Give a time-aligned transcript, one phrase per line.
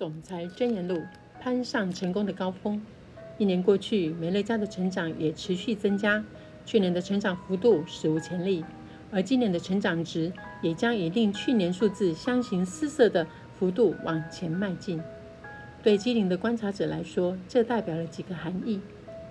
[0.00, 1.02] 总裁箴言录
[1.42, 2.80] 攀上成功的高峰。
[3.36, 6.24] 一年过去，美乐家的成长也持续增加。
[6.64, 8.64] 去年的成长幅度史无前例，
[9.10, 10.32] 而今年的成长值
[10.62, 13.26] 也将以令去年数字相形失色的
[13.58, 15.02] 幅度往前迈进。
[15.82, 18.80] 对机灵的观察者来说，这代表了几个含义：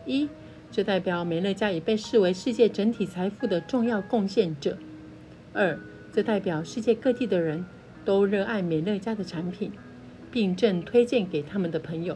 [0.06, 0.30] 一，
[0.70, 4.74] 这代表美乐家已被视为世界整体财富的重要贡献者；
[5.52, 5.80] 二，
[6.14, 7.66] 这代表世界各地的人
[8.06, 9.72] 都热爱美乐家的产品，
[10.32, 12.16] 并正推荐给他们的朋友；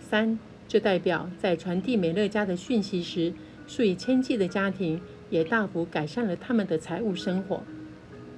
[0.00, 3.32] 三，这代表在传递美乐家的讯息时，
[3.66, 5.00] 数以千计的家庭
[5.30, 7.62] 也大幅改善了他们的财务生活。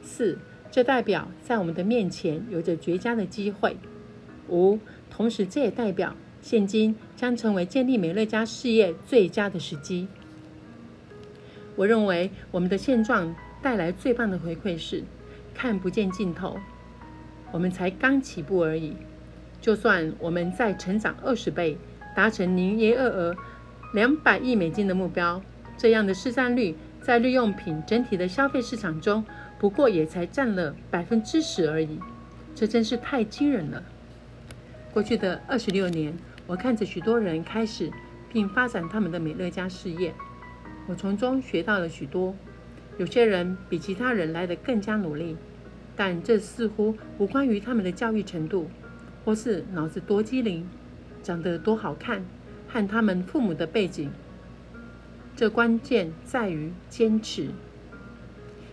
[0.02, 0.38] 四，
[0.70, 3.76] 这代表在我们的面前有着绝佳的机会。
[4.48, 4.78] 五，
[5.08, 10.08] 同时这也代表现今将成为建立美乐家事业最佳的时机。
[11.76, 15.04] 我认为我们的现状带来最棒的回馈是
[15.54, 16.58] 看不见尽头，
[17.52, 18.96] 我们才刚起步而已。
[19.60, 21.78] 就算我们再成长二十倍。
[22.12, 23.36] 达成营业额
[23.94, 25.40] 两百亿美金的目标，
[25.78, 29.24] 这样的市占率在日用品整体的消费市场中，
[29.60, 32.00] 不过也才占了百分之十而已。
[32.52, 33.84] 这真是太惊人了。
[34.92, 36.12] 过去的二十六年，
[36.48, 37.88] 我看着许多人开始
[38.32, 40.12] 并发展他们的美乐家事业，
[40.88, 42.34] 我从中学到了许多。
[42.98, 45.36] 有些人比其他人来得更加努力，
[46.00, 48.70] 但这似乎无关于他们的教育程度，
[49.22, 50.66] 或是脑子多机灵。
[51.22, 52.24] 长得多好看，
[52.66, 54.10] 和他们父母的背景，
[55.36, 57.50] 这关键在于坚持。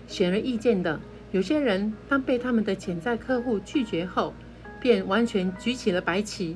[0.08, 1.02] 显而易见的，
[1.34, 4.34] 有些人当被他们的潜在客户拒绝后，
[4.80, 6.56] 便完全举起了白旗。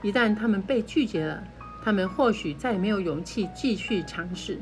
[0.00, 1.42] 一旦他们被拒绝了，
[1.82, 4.60] 他们或许再也没有勇气继续尝试。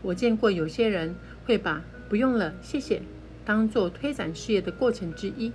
[0.00, 3.02] 我见过有些人会把“不用了，谢谢”
[3.46, 5.50] 当做推展事业的过程之一。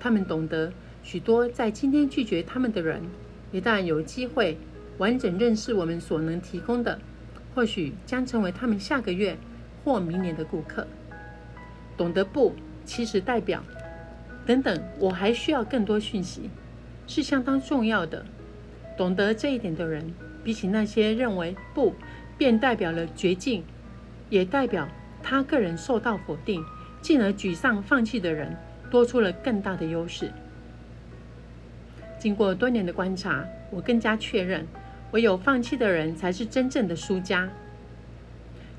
[0.00, 3.02] 他们懂得许多在今天拒绝他们的人。
[3.50, 4.56] 一旦有机会
[4.98, 7.00] 完整认识我们所能提供的，
[7.54, 9.36] 或许将成为他们下个月
[9.82, 10.86] 或明年的顾客。
[11.96, 13.64] 懂得不，其实代表
[14.46, 16.48] 等等，我还需要更多讯息，
[17.06, 18.24] 是相当重要的。
[18.96, 20.12] 懂得这一点的人，
[20.44, 21.94] 比起那些认为不
[22.36, 23.64] 便代表了绝境，
[24.28, 24.88] 也代表
[25.22, 26.62] 他个人受到否定，
[27.00, 28.56] 进而沮丧放弃的人，
[28.90, 30.30] 多出了更大的优势。
[32.18, 34.66] 经过多年的观察，我更加确认，
[35.12, 37.48] 唯有放弃的人才是真正的输家。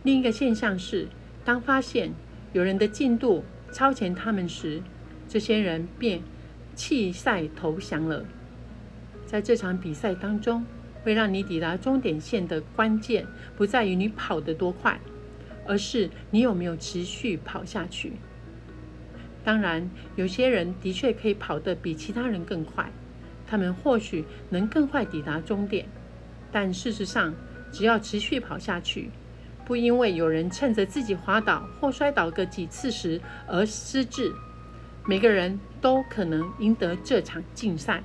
[0.03, 1.07] 另一个现象是，
[1.46, 2.12] 当发现
[2.53, 4.81] 有人的进度超前他们时，
[5.28, 6.22] 这些人便
[6.75, 8.25] 弃赛投降了。
[9.25, 10.66] 在这场比赛当中，
[11.03, 13.25] 会让你抵达终点线的关键，
[13.56, 15.00] 不在于你跑得多快，
[15.69, 18.13] 而是你有没有持续跑下去。
[19.44, 22.91] 当然，有些人的确可以跑得比其他人更快。
[23.46, 25.85] 他们或许能更快抵达终点，
[26.52, 27.34] 但事实上，
[27.72, 29.12] 只要持续跑下去，
[29.63, 34.31] 不因为有人趁着自己滑倒或摔倒个几次时而失智，
[35.06, 38.01] 每个人都可能赢得这场竞赛。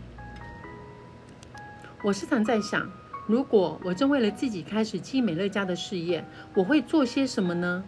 [2.03, 2.91] 我时常在想，
[3.27, 6.25] 如果我正为了自己开始进美乐家的事业，
[6.55, 7.85] 我会做些什么呢？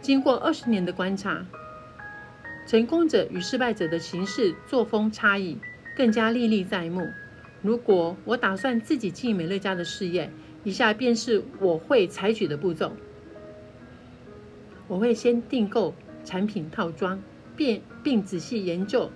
[0.00, 1.46] 经过二十年的观察，
[2.66, 5.58] 成功者与失败者的行事作风差异。
[5.96, 7.08] 更加历历在目。
[7.62, 10.28] 如果我打算自己经营美乐家的事业，
[10.64, 12.96] 以下便是我会采取的步骤：
[14.88, 15.94] 我会先订购
[16.24, 17.22] 产品套装，
[17.56, 19.08] 并并仔细研究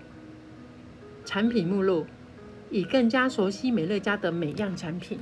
[1.25, 2.07] 产品目录，
[2.71, 5.19] 以更加熟悉美乐家的每样产品。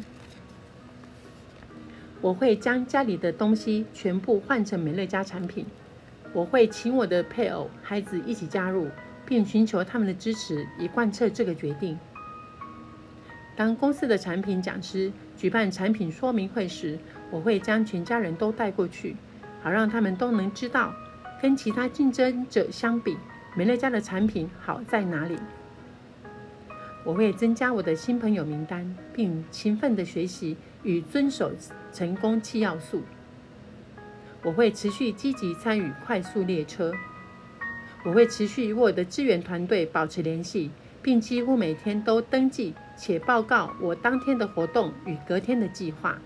[2.21, 5.67] 我会将家里的东西全部换成美乐家产品。
[6.33, 8.89] 我会请我的配偶、孩子一起加入。
[9.29, 11.99] 并寻求他们的支持，以贯彻这个决定。
[13.57, 16.97] 当公司的产品讲师举办产品说明会时，
[17.33, 19.17] 我会将全家人都带过去，
[19.65, 20.95] 好让他们都能知道，
[21.43, 23.17] 跟其他竞争者相比，
[23.57, 25.37] 美乐家的产品好在哪里。
[27.07, 31.53] 我会增加我的新朋友名单，并勤奋地学习与遵守
[31.93, 33.01] 成功七要素。
[34.43, 36.93] 我会持续积极参与快速列车。
[38.05, 40.69] 我会持续与我的支援团队保持联系，
[41.01, 46.19] 并几乎每天都登记且报告我当天的活动与隔天的计划。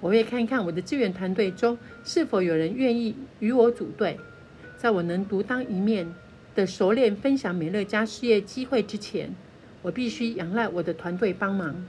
[0.00, 4.18] 我会看看我的支援团队中是否有人愿意与我组队。
[4.78, 6.06] 在我能独当一面
[6.56, 9.32] 的熟练分享美乐家事业机会之前，
[9.82, 11.84] 我必须仰赖我的团队帮忙。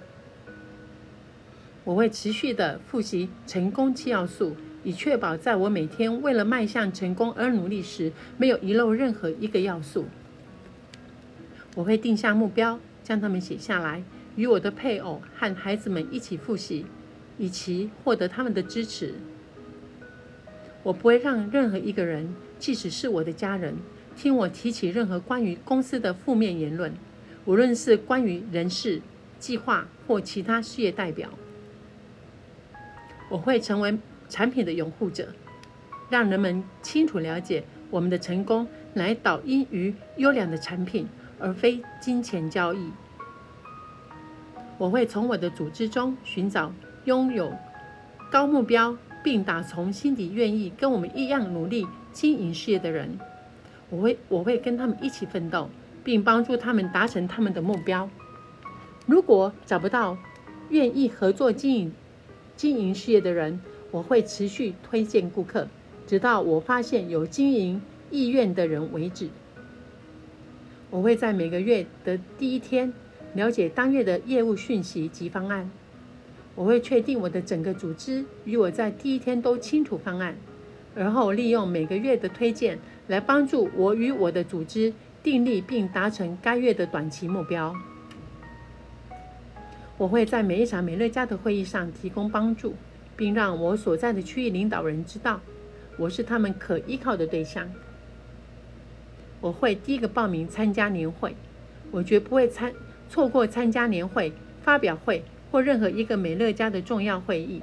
[1.86, 4.56] 我会持续的复习成功七要素。
[4.84, 10.06] 以确保在我每天为了迈向成功而努力时，没有遗漏任何一个要素。
[11.75, 14.02] 我会定下目标，将它们写下来，
[14.38, 16.86] 与我的配偶和孩子们一起复习，
[17.38, 19.16] 以其获得他们的支持。
[20.84, 23.75] 我不会让任何一个人，即使是我的家人，
[24.18, 26.92] 听我提起任何关于公司的负面言论，
[27.46, 29.00] 无论是关于人事、
[29.38, 31.30] 计划或其他事业代表。
[33.30, 33.96] 我会成为
[34.28, 35.28] 产品的拥护者，
[36.10, 42.90] 让人们清楚了解我们的成功乃导因于优良的产品，而非金钱交易。
[44.80, 46.74] 我会从我的组织中寻找
[47.06, 47.54] 拥有
[48.31, 53.20] 高目标并打从心底愿意跟我们一样努力经营事业的人。
[53.89, 55.69] 我会我会跟他们一起奋斗，
[56.04, 58.10] 并帮助他们达成他们的目标。
[59.06, 60.18] 如果找不到
[60.69, 61.94] 愿意合作经营，
[62.56, 63.62] 经营事业的人，
[63.92, 65.68] 我会持续推荐顾客，
[66.06, 67.81] 直到我发现有经营
[68.12, 69.30] 意愿的人为止。
[70.89, 72.94] 我会在每个月的第一天
[73.34, 75.69] 了解当月的业务讯息及方案。
[76.56, 80.36] 我会确定我的整个组织与我在第一天都清楚方案，
[80.95, 84.94] 而后利用每个月的推荐来帮助我与我的组织
[85.24, 87.74] 订立并达成该月的短期目标。
[89.98, 92.75] 我会在每一场美乐家的会议上提供帮助，
[93.15, 95.39] 并让我所在的区域领导人知道
[95.98, 97.68] 我是他们可依靠的对象。
[99.42, 101.36] 我会第一个报名参加年会，
[101.92, 102.71] 我绝不会参
[103.10, 104.31] 错过参加年会、
[104.62, 107.62] 发表会或任何一个美乐家的重要会议。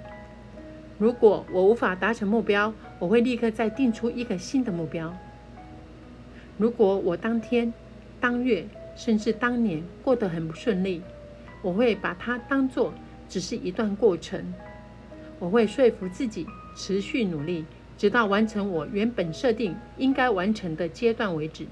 [0.98, 5.16] 如果我无法达成目标，我会立刻再定出一个新的目标。
[6.56, 7.72] 如果我当天、
[8.20, 8.64] 当月
[8.96, 11.02] 甚至当年过得很不顺利，
[11.62, 12.94] 我会把它当做
[13.28, 14.54] 只是一段过程，
[15.38, 16.46] 我会说服自己
[16.76, 17.64] 持续努力，
[17.98, 21.66] 直到完成我原本设定应该完成的阶段为止。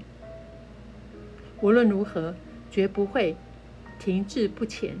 [1.61, 2.35] 无论如何，
[2.69, 3.37] 绝不会
[3.97, 4.97] 停滞不前，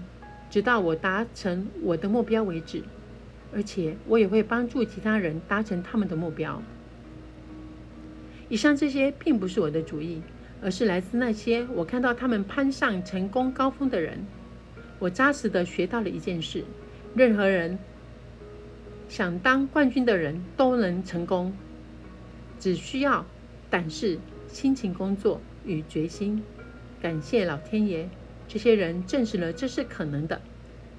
[0.49, 2.83] 直到我达成我的目标为止。
[3.53, 6.59] 而且，我也会帮助其他人达成他们的目标。
[8.53, 10.21] 以上这些并不是我的主意，
[10.61, 14.23] 而是来自那些我看到他们攀上成功高峰的人。
[14.99, 16.63] 我扎实的学到了一件事：
[17.15, 17.79] 任何人
[19.09, 21.51] 想当冠军的人都能成功，
[22.59, 23.25] 只需要
[23.71, 26.43] 胆识、辛勤工作与决心。
[27.01, 28.07] 感谢老天爷，
[28.47, 30.39] 这些人证实了这是可能的，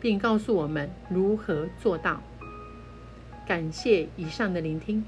[0.01, 2.21] 并告诉我们如何做到。
[3.47, 5.05] 感谢以上的聆听。